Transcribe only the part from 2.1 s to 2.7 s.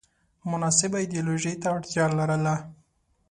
لرله